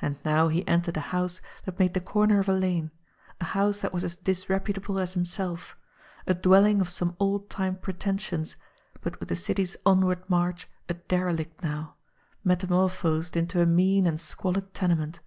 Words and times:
And 0.00 0.16
now 0.24 0.48
he 0.48 0.66
entered 0.66 0.96
a 0.96 1.00
house 1.14 1.40
that 1.64 1.78
made 1.78 1.94
the 1.94 2.00
corner 2.00 2.40
of 2.40 2.48
a 2.48 2.52
lane, 2.52 2.90
a 3.40 3.44
house 3.44 3.78
that 3.78 3.94
was 3.94 4.02
as 4.02 4.16
disreputable 4.16 4.98
as 4.98 5.14
himself, 5.14 5.76
a 6.26 6.34
dwelling 6.34 6.80
of 6.80 6.90
some 6.90 7.14
old 7.20 7.48
time 7.48 7.76
pretentions, 7.76 8.56
but 9.02 9.20
with 9.20 9.28
the 9.28 9.36
city's 9.36 9.76
onward 9.86 10.28
march 10.28 10.68
a 10.88 10.94
derelict 10.94 11.62
now, 11.62 11.94
metamorphosed 12.42 13.36
into 13.36 13.60
a 13.62 13.66
mean 13.66 14.04
and 14.04 14.20
squalid 14.20 14.74
tenement. 14.74 15.20